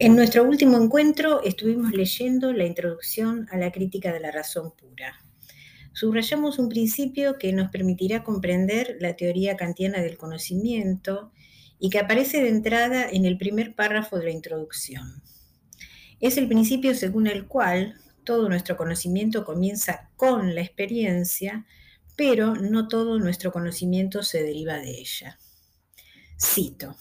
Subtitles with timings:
[0.00, 5.18] En nuestro último encuentro estuvimos leyendo la introducción a la crítica de la razón pura.
[5.92, 11.32] Subrayamos un principio que nos permitirá comprender la teoría kantiana del conocimiento
[11.80, 15.20] y que aparece de entrada en el primer párrafo de la introducción.
[16.20, 21.66] Es el principio según el cual todo nuestro conocimiento comienza con la experiencia,
[22.14, 25.38] pero no todo nuestro conocimiento se deriva de ella.
[26.40, 26.94] Cito.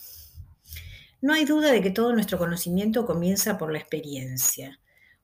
[1.21, 4.79] No hay duda de que todo nuestro conocimiento comienza por la experiencia,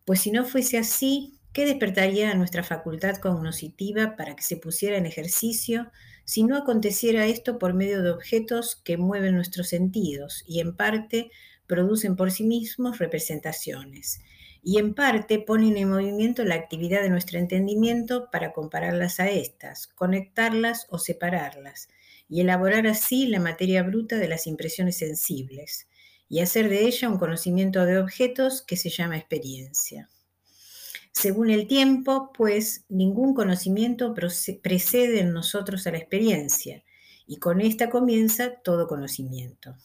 [0.06, 5.06] pues si no fuese así, ¿qué despertaría nuestra facultad cognoscitiva para que se pusiera en
[5.06, 5.92] ejercicio
[6.26, 11.30] si no aconteciera esto por medio de objetos que mueven nuestros sentidos y en parte
[11.68, 14.22] producen por sí mismos representaciones?
[14.64, 19.88] y en parte ponen en movimiento la actividad de nuestro entendimiento para compararlas a estas,
[19.88, 21.90] conectarlas o separarlas,
[22.30, 25.88] y elaborar así la materia bruta de las impresiones sensibles,
[26.30, 30.10] y hacer de ella un conocimiento de objetos que se llama experiencia.
[31.12, 36.84] Según el tiempo, pues, ningún conocimiento precede en nosotros a la experiencia,
[37.28, 39.76] y con esta comienza todo conocimiento.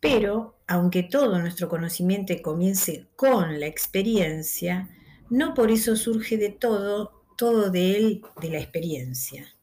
[0.00, 4.90] Pero, aunque todo nuestro conocimiento comience con la experiencia,
[5.30, 9.54] no por eso surge de todo, todo de él de la experiencia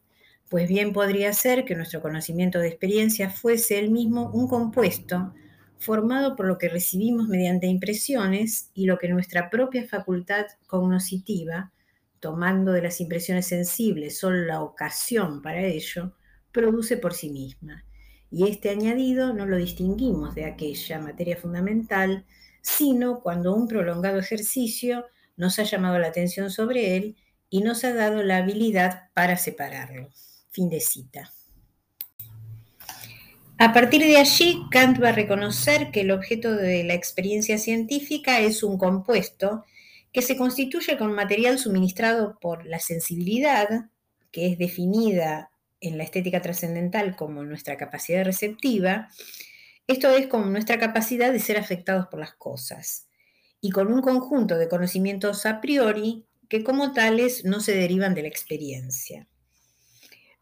[0.52, 5.33] pues bien podría ser que nuestro conocimiento de experiencia fuese el mismo un compuesto
[5.80, 11.72] formado por lo que recibimos mediante impresiones y lo que nuestra propia facultad cognoscitiva,
[12.19, 16.17] tomando de las impresiones sensibles solo la ocasión para ello,
[16.52, 17.85] produce por sí misma.
[18.29, 22.25] Y este añadido no lo distinguimos de aquella materia fundamental,
[22.61, 25.05] sino cuando un prolongado ejercicio
[25.38, 27.16] nos ha llamado la atención sobre él
[27.49, 30.09] y nos ha dado la habilidad para separarlo.
[30.52, 31.31] Fin de cita.
[33.57, 38.39] A partir de allí, Kant va a reconocer que el objeto de la experiencia científica
[38.39, 39.66] es un compuesto
[40.11, 43.89] que se constituye con material suministrado por la sensibilidad,
[44.31, 49.09] que es definida en la estética trascendental como nuestra capacidad receptiva,
[49.88, 53.07] esto es como nuestra capacidad de ser afectados por las cosas,
[53.62, 58.23] y con un conjunto de conocimientos a priori que como tales no se derivan de
[58.23, 59.28] la experiencia.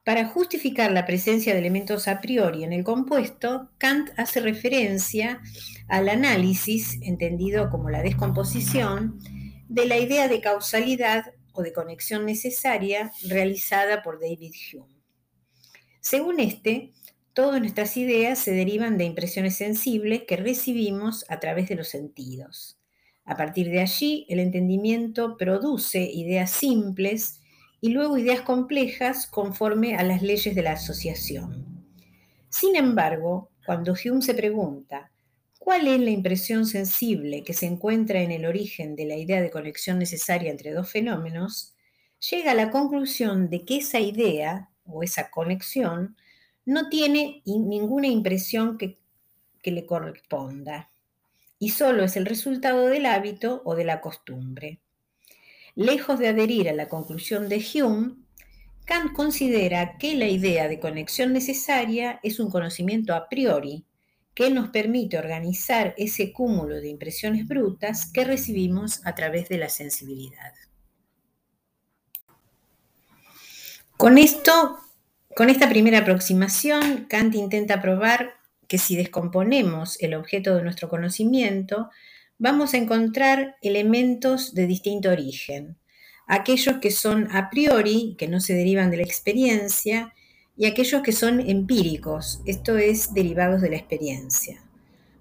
[0.09, 5.39] Para justificar la presencia de elementos a priori en el compuesto, Kant hace referencia
[5.87, 9.19] al análisis, entendido como la descomposición,
[9.67, 14.99] de la idea de causalidad o de conexión necesaria realizada por David Hume.
[15.99, 16.91] Según este,
[17.33, 22.79] todas nuestras ideas se derivan de impresiones sensibles que recibimos a través de los sentidos.
[23.25, 27.41] A partir de allí, el entendimiento produce ideas simples
[27.81, 31.85] y luego ideas complejas conforme a las leyes de la asociación.
[32.49, 35.11] Sin embargo, cuando Hume se pregunta,
[35.59, 39.51] ¿cuál es la impresión sensible que se encuentra en el origen de la idea de
[39.51, 41.75] conexión necesaria entre dos fenómenos?
[42.19, 46.17] llega a la conclusión de que esa idea o esa conexión
[46.65, 48.97] no tiene ninguna impresión que,
[49.63, 50.89] le corresponda
[51.59, 54.79] y solo es el resultado del hábito o de la costumbre.
[55.75, 58.15] Lejos de adherir a la conclusión de Hume,
[58.85, 63.85] Kant considera que la idea de conexión necesaria es un conocimiento a priori
[64.33, 69.69] que nos permite organizar ese cúmulo de impresiones brutas que recibimos a través de la
[69.69, 70.53] sensibilidad.
[73.97, 74.79] Con esto,
[75.35, 81.89] con esta primera aproximación, Kant intenta probar que si descomponemos el objeto de nuestro conocimiento,
[82.39, 85.77] vamos a encontrar elementos de distinto origen.
[86.25, 90.13] Aquellos que son a priori, que no se derivan de la experiencia,
[90.55, 94.63] y aquellos que son empíricos, esto es, derivados de la experiencia.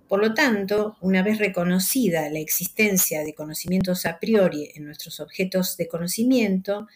[0.08, 5.76] Por lo tanto, una vez reconocida la existencia de conocimientos a priori en nuestros objetos
[5.76, 6.88] de conocimiento,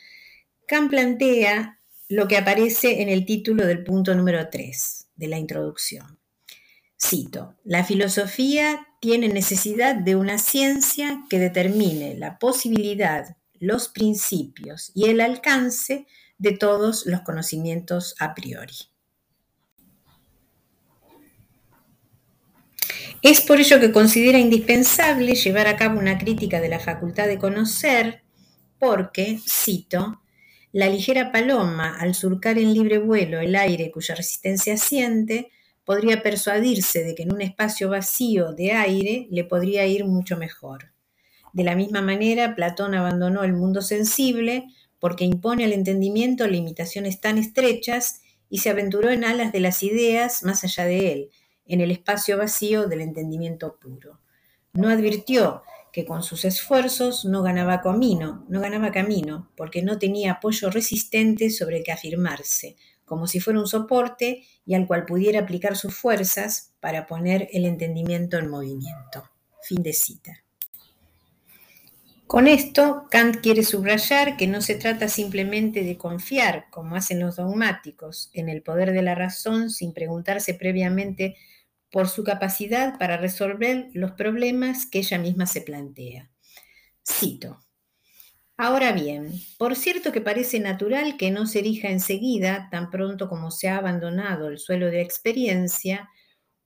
[0.66, 1.78] Kant plantea
[2.08, 6.21] lo que aparece en el título del punto número 3 de la introducción.
[7.04, 15.06] Cito, la filosofía tiene necesidad de una ciencia que determine la posibilidad, los principios y
[15.06, 16.06] el alcance
[16.38, 18.74] de todos los conocimientos a priori.
[23.20, 27.38] Es por ello que considera indispensable llevar a cabo una crítica de la facultad de
[27.38, 28.22] conocer,
[28.78, 30.22] porque, cito,
[30.72, 35.50] la ligera paloma, al surcar en libre vuelo el aire cuya resistencia siente,
[35.84, 40.92] podría persuadirse de que en un espacio vacío de aire le podría ir mucho mejor.
[41.52, 44.66] De la misma manera, Platón abandonó el mundo sensible
[44.98, 50.44] porque impone al entendimiento limitaciones tan estrechas y se aventuró en alas de las ideas
[50.44, 51.30] más allá de él,
[51.66, 54.20] en el espacio vacío del entendimiento puro.
[54.72, 55.62] No advirtió
[55.92, 61.50] que con sus esfuerzos no ganaba camino, no ganaba camino, porque no tenía apoyo resistente
[61.50, 65.94] sobre el que afirmarse, como si fuera un soporte y al cual pudiera aplicar sus
[65.94, 69.30] fuerzas para poner el entendimiento en movimiento.
[69.62, 70.42] Fin de cita.
[72.26, 77.36] Con esto, Kant quiere subrayar que no se trata simplemente de confiar, como hacen los
[77.36, 81.36] dogmáticos, en el poder de la razón sin preguntarse previamente
[81.90, 86.30] por su capacidad para resolver los problemas que ella misma se plantea.
[87.06, 87.60] Cito.
[88.64, 93.50] Ahora bien, por cierto que parece natural que no se erija enseguida, tan pronto como
[93.50, 96.08] se ha abandonado el suelo de experiencia,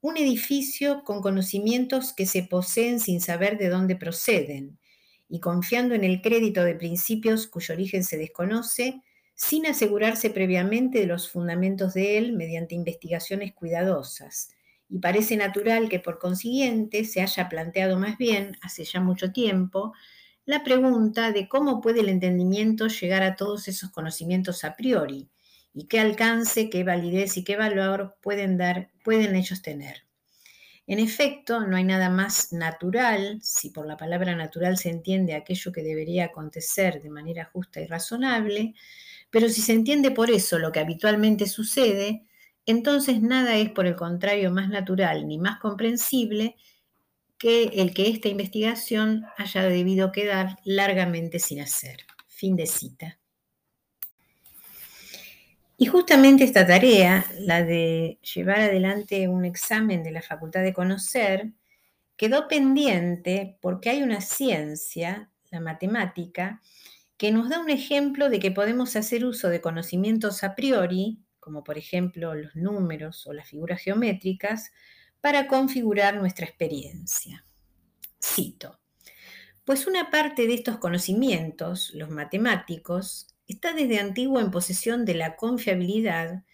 [0.03, 4.79] un edificio con conocimientos que se poseen sin saber de dónde proceden,
[5.27, 9.01] y confiando en el crédito de principios cuyo origen se desconoce,
[9.35, 14.51] sin asegurarse previamente de los fundamentos de él mediante investigaciones cuidadosas.
[14.91, 19.95] Y parece natural que por consiguiente se haya planteado más bien, hace ya mucho tiempo,
[20.47, 25.29] la pregunta de cómo puede el entendimiento llegar a todos esos conocimientos a priori
[25.75, 30.05] y qué alcance, qué validez y qué valor pueden dar, pueden ellos tener.
[30.87, 35.73] En efecto, no hay nada más natural, si por la palabra natural se entiende aquello
[35.73, 38.75] que debería acontecer de manera justa y razonable,
[39.31, 42.25] pero si se entiende por eso lo que habitualmente sucede,
[42.67, 46.55] entonces nada es por el contrario más natural ni más comprensible
[47.39, 52.07] que el que esta investigación haya debido quedar largamente sin hacer.
[52.29, 53.19] Fin de cita.
[55.79, 61.53] Y justamente esta tarea, la de llevar adelante un examen de la Facultad de Conocer,
[62.17, 66.63] quedó pendiente porque hay una ciencia, la matemática,
[67.19, 71.63] que nos da un ejemplo de que podemos hacer uso de conocimientos a priori, como
[71.63, 74.71] por ejemplo los números o las figuras geométricas,
[75.21, 77.45] para configurar nuestra experiencia.
[78.23, 78.79] Cito.
[79.65, 85.37] Pues una parte de estos conocimientos, los matemáticos, está desde antiguo en posesión de la
[85.37, 86.45] confiabilidad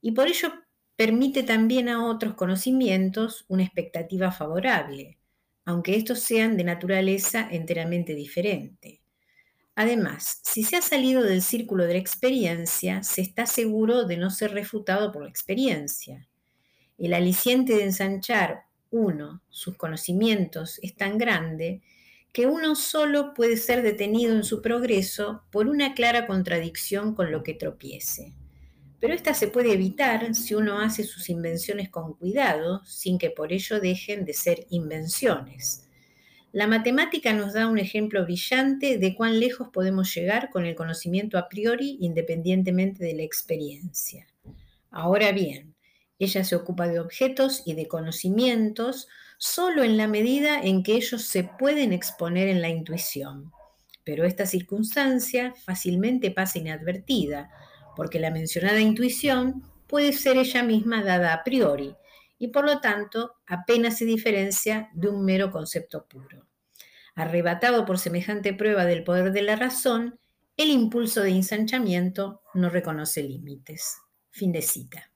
[0.00, 0.52] y por ello
[0.96, 5.18] permite también a otros conocimientos una expectativa favorable,
[5.64, 9.02] aunque estos sean de naturaleza enteramente diferente.
[9.74, 14.30] Además, si se ha salido del círculo de la experiencia, se está seguro de no
[14.30, 16.28] ser refutado por la experiencia.
[17.02, 21.82] El aliciente de ensanchar uno sus conocimientos es tan grande
[22.32, 27.42] que uno solo puede ser detenido en su progreso por una clara contradicción con lo
[27.42, 28.34] que tropiece.
[29.00, 33.52] Pero esta se puede evitar si uno hace sus invenciones con cuidado, sin que por
[33.52, 35.88] ello dejen de ser invenciones.
[36.52, 41.36] La matemática nos da un ejemplo brillante de cuán lejos podemos llegar con el conocimiento
[41.36, 44.28] a priori independientemente de la experiencia.
[44.92, 45.71] Ahora bien,
[46.24, 49.08] ella se ocupa de objetos y de conocimientos
[49.38, 53.52] solo en la medida en que ellos se pueden exponer en la intuición.
[54.04, 57.50] Pero esta circunstancia fácilmente pasa inadvertida,
[57.96, 61.94] porque la mencionada intuición puede ser ella misma dada a priori
[62.38, 66.46] y por lo tanto apenas se diferencia de un mero concepto puro.
[67.14, 70.18] Arrebatado por semejante prueba del poder de la razón,
[70.56, 73.96] el impulso de ensanchamiento no reconoce límites.
[74.30, 75.11] Fin de cita.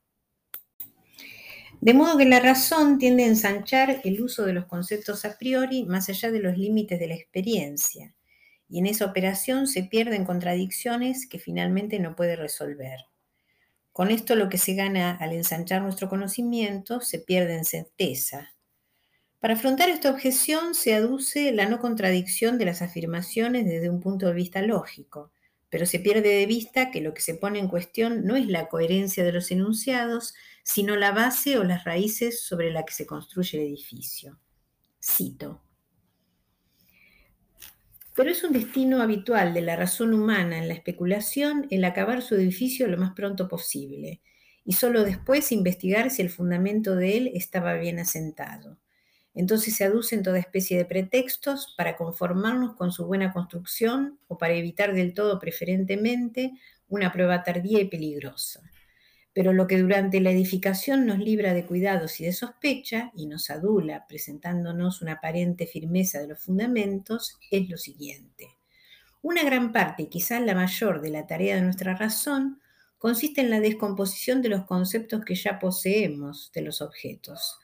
[1.86, 5.84] De modo que la razón tiende a ensanchar el uso de los conceptos a priori
[5.84, 8.12] más allá de los límites de la experiencia,
[8.68, 13.04] y en esa operación se pierden contradicciones que finalmente no puede resolver.
[13.92, 18.52] Con esto lo que se gana al ensanchar nuestro conocimiento se pierde en certeza.
[19.38, 24.26] Para afrontar esta objeción se aduce la no contradicción de las afirmaciones desde un punto
[24.26, 25.30] de vista lógico,
[25.76, 28.66] pero se pierde de vista que lo que se pone en cuestión no es la
[28.70, 33.58] coherencia de los enunciados, sino la base o las raíces sobre la que se construye
[33.58, 34.40] el edificio.
[35.04, 35.60] Cito.
[38.14, 42.36] Pero es un destino habitual de la razón humana en la especulación el acabar su
[42.36, 44.22] edificio lo más pronto posible
[44.64, 48.78] y solo después investigar si el fundamento de él estaba bien asentado.
[49.36, 54.54] Entonces se aducen toda especie de pretextos para conformarnos con su buena construcción o para
[54.54, 56.52] evitar del todo preferentemente
[56.88, 58.68] una prueba tardía y peligrosa
[59.36, 63.50] pero lo que durante la edificación nos libra de cuidados y de sospecha y nos
[63.50, 68.56] adula presentándonos una aparente firmeza de los fundamentos es lo siguiente.
[69.20, 72.62] Una gran parte, y quizás la mayor, de la tarea de nuestra razón
[72.96, 77.58] consiste en la descomposición de los conceptos que ya poseemos de los objetos.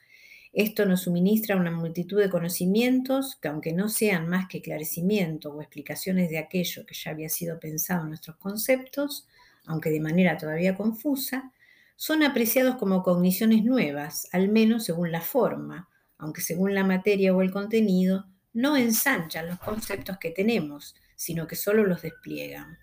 [0.53, 5.61] Esto nos suministra una multitud de conocimientos que, aunque no sean más que esclarecimiento o
[5.61, 9.27] explicaciones de aquello que ya había sido pensado en nuestros conceptos,
[9.65, 11.51] aunque de manera todavía confusa,
[11.95, 17.41] son apreciados como cogniciones nuevas, al menos según la forma, aunque según la materia o
[17.41, 22.77] el contenido no ensanchan los conceptos que tenemos, sino que solo los despliegan.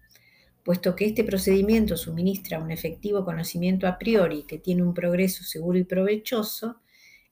[0.65, 5.79] Puesto que este procedimiento suministra un efectivo conocimiento a priori que tiene un progreso seguro
[5.79, 6.81] y provechoso,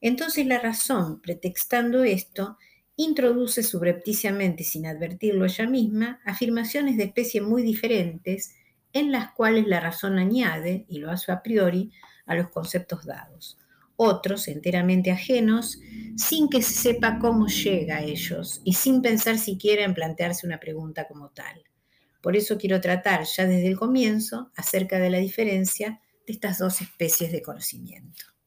[0.01, 2.59] entonces la razón, pretextando esto,
[2.97, 8.55] introduce subrepticiamente, sin advertirlo ella misma, afirmaciones de especie muy diferentes
[8.93, 11.93] en las cuales la razón añade, y lo hace a priori,
[12.27, 13.59] a los conceptos dados.
[13.97, 15.81] Otros, enteramente ajenos,
[16.17, 20.61] sin que se sepa cómo llega a ellos y sin pensar siquiera en plantearse una
[20.61, 21.65] pregunta como tal.
[22.21, 26.81] Por eso quiero tratar ya desde el comienzo acerca de la diferencia de estas dos
[26.81, 28.38] especies de conocimiento.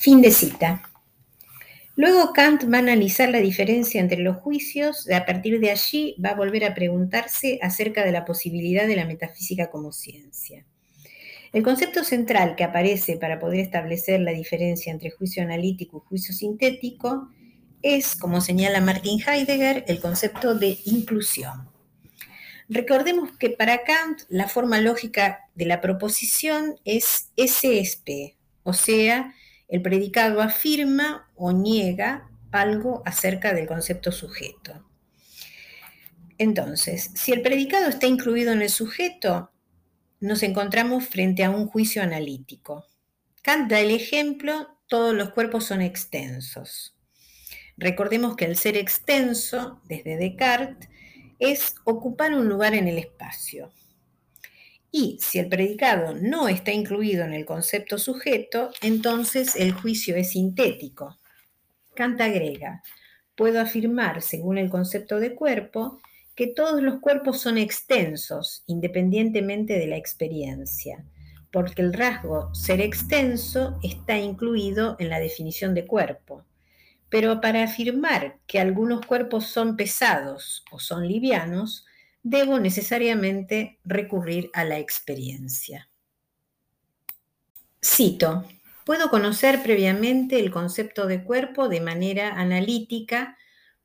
[0.00, 0.80] Fin de cita.
[1.96, 6.14] Luego Kant va a analizar la diferencia entre los juicios y a partir de allí
[6.24, 10.64] va a volver a preguntarse acerca de la posibilidad de la metafísica como ciencia.
[11.52, 16.32] El concepto central que aparece para poder establecer la diferencia entre juicio analítico y juicio
[16.32, 17.28] sintético
[17.82, 21.68] es, como señala Martin Heidegger, el concepto de inclusión.
[22.68, 29.34] Recordemos que para Kant la forma lógica de la proposición es SSP, o sea,
[29.68, 34.84] el predicado afirma o niega algo acerca del concepto sujeto.
[36.38, 39.50] Entonces, si el predicado está incluido en el sujeto,
[40.20, 42.86] nos encontramos frente a un juicio analítico.
[43.42, 46.96] Kant da el ejemplo, todos los cuerpos son extensos.
[47.76, 50.88] Recordemos que el ser extenso, desde Descartes,
[51.38, 53.70] es ocupar un lugar en el espacio.
[54.90, 60.30] Y si el predicado no está incluido en el concepto sujeto, entonces el juicio es
[60.30, 61.18] sintético.
[61.94, 62.82] Kant agrega,
[63.36, 66.00] puedo afirmar, según el concepto de cuerpo,
[66.34, 71.04] que todos los cuerpos son extensos, independientemente de la experiencia,
[71.50, 76.44] porque el rasgo ser extenso está incluido en la definición de cuerpo.
[77.08, 81.87] Pero para afirmar que algunos cuerpos son pesados o son livianos,
[82.30, 85.88] debo necesariamente recurrir a la experiencia.
[87.82, 88.44] Cito,
[88.84, 93.36] puedo conocer previamente el concepto de cuerpo de manera analítica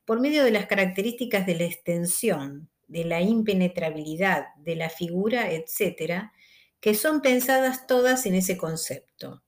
[0.04, 6.30] por medio de las características de la extensión, de la impenetrabilidad, de la figura, etc.,
[6.80, 9.42] que son pensadas todas en ese concepto.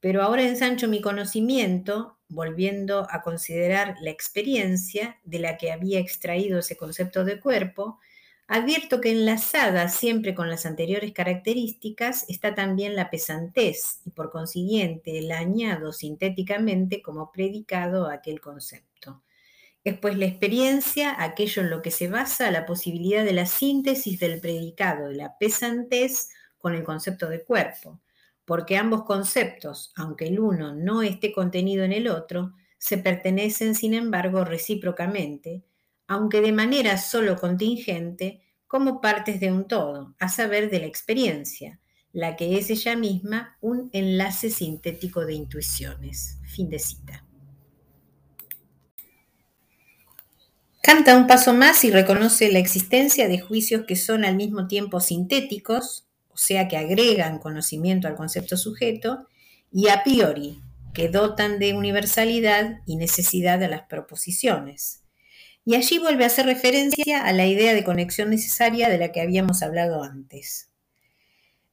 [0.00, 6.58] Pero ahora ensancho mi conocimiento, volviendo a considerar la experiencia de la que había extraído
[6.58, 8.00] ese concepto de cuerpo,
[8.54, 15.22] Advierto que enlazada siempre con las anteriores características está también la pesantez y por consiguiente
[15.22, 19.22] la añado sintéticamente como predicado a aquel concepto.
[19.84, 24.20] Es pues la experiencia aquello en lo que se basa la posibilidad de la síntesis
[24.20, 26.28] del predicado de la pesantez
[26.58, 28.02] con el concepto de cuerpo,
[28.44, 33.94] porque ambos conceptos, aunque el uno no esté contenido en el otro, se pertenecen sin
[33.94, 35.64] embargo recíprocamente,
[36.06, 38.41] aunque de manera solo contingente,
[38.72, 41.78] como partes de un todo, a saber de la experiencia,
[42.10, 46.38] la que es ella misma un enlace sintético de intuiciones.
[46.46, 47.22] Fin de cita.
[50.82, 55.00] Canta un paso más y reconoce la existencia de juicios que son al mismo tiempo
[55.00, 59.28] sintéticos, o sea, que agregan conocimiento al concepto sujeto,
[59.70, 60.62] y a priori,
[60.94, 65.01] que dotan de universalidad y necesidad a las proposiciones.
[65.64, 69.20] Y allí vuelve a hacer referencia a la idea de conexión necesaria de la que
[69.20, 70.70] habíamos hablado antes.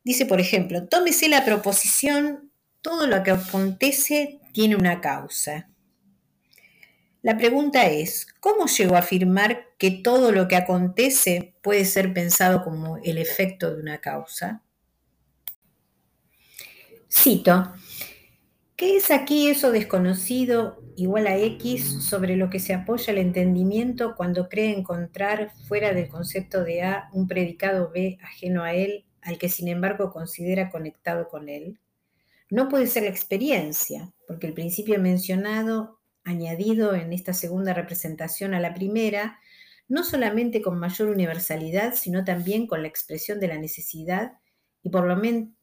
[0.03, 5.69] Dice, por ejemplo, tómese la proposición, todo lo que acontece tiene una causa.
[7.21, 12.63] La pregunta es, ¿cómo llego a afirmar que todo lo que acontece puede ser pensado
[12.63, 14.61] como el efecto de una causa?
[17.11, 17.73] Cito,
[18.79, 24.15] ¿qué es aquí eso desconocido igual a X sobre lo que se apoya el entendimiento
[24.15, 29.37] cuando cree encontrar fuera del concepto de A un predicado B ajeno a él, al
[29.37, 31.77] que sin embargo considera conectado con él.
[32.49, 38.61] No puede ser la experiencia, porque el principio mencionado, añadido en esta segunda representación a
[38.61, 39.39] la primera,
[39.89, 44.39] no solamente con mayor universalidad, sino también con la expresión de la necesidad
[44.83, 45.17] y por lo,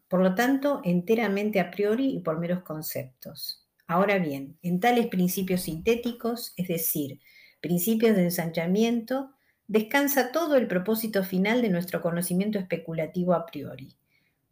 [0.08, 3.66] por lo tanto enteramente a priori y por meros conceptos.
[3.86, 7.20] Ahora bien, en tales principios sintéticos, es decir,
[7.60, 9.30] principios de ensanchamiento,
[9.68, 13.96] descansa todo el propósito final de nuestro conocimiento especulativo a priori,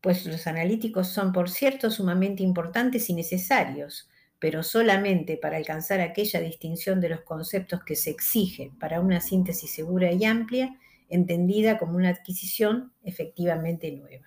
[0.01, 4.09] pues los analíticos son, por cierto, sumamente importantes y necesarios,
[4.39, 9.71] pero solamente para alcanzar aquella distinción de los conceptos que se exige para una síntesis
[9.71, 14.27] segura y amplia, entendida como una adquisición efectivamente nueva.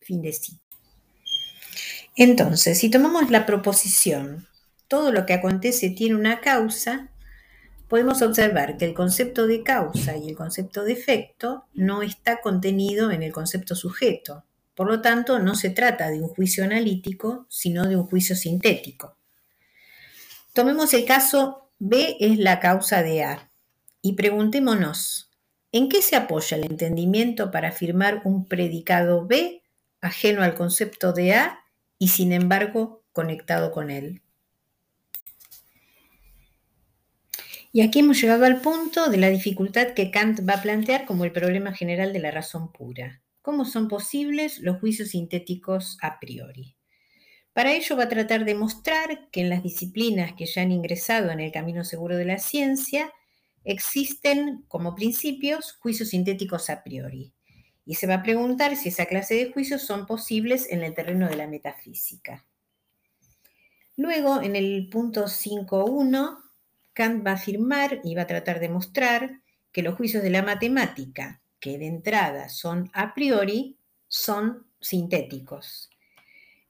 [0.00, 0.65] Fin de cita.
[2.16, 4.48] Entonces, si tomamos la proposición,
[4.88, 7.10] todo lo que acontece tiene una causa,
[7.88, 13.10] podemos observar que el concepto de causa y el concepto de efecto no está contenido
[13.10, 14.44] en el concepto sujeto.
[14.74, 19.16] Por lo tanto, no se trata de un juicio analítico, sino de un juicio sintético.
[20.54, 23.50] Tomemos el caso B es la causa de A
[24.00, 25.30] y preguntémonos,
[25.70, 29.62] ¿en qué se apoya el entendimiento para afirmar un predicado B
[30.00, 31.65] ajeno al concepto de A
[31.98, 34.22] y sin embargo conectado con él?
[37.72, 41.24] Y aquí hemos llegado al punto de la dificultad que Kant va a plantear como
[41.24, 43.22] el problema general de la razón pura.
[43.42, 46.74] ¿Cómo son posibles los juicios sintéticos a priori?
[47.52, 51.30] Para ello va a tratar de mostrar que en las disciplinas que ya han ingresado
[51.30, 53.12] en el camino seguro de la ciencia
[53.64, 57.35] existen como principios juicios sintéticos a priori.
[57.86, 61.28] Y se va a preguntar si esa clase de juicios son posibles en el terreno
[61.28, 62.44] de la metafísica.
[63.96, 66.36] Luego, en el punto 5.1,
[66.92, 69.40] Kant va a afirmar y va a tratar de mostrar
[69.72, 73.78] que los juicios de la matemática, que de entrada son a priori,
[74.08, 75.90] son sintéticos.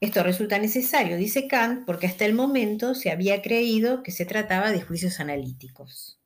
[0.01, 4.71] Esto resulta necesario, dice Kant, porque hasta el momento se había creído que se trataba
[4.71, 6.21] de juicios analíticos.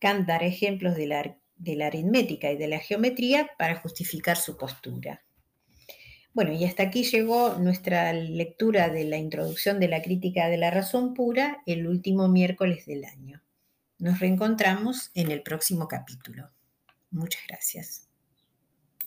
[0.00, 4.56] Kant dará ejemplos de la, de la aritmética y de la geometría para justificar su
[4.56, 5.22] postura.
[6.32, 10.70] Bueno, y hasta aquí llegó nuestra lectura de la introducción de la crítica de la
[10.70, 13.42] razón pura el último miércoles del año.
[13.98, 16.50] Nos reencontramos en el próximo capítulo.
[17.10, 18.09] Muchas gracias.